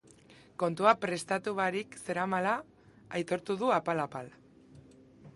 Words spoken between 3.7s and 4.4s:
apal-apal.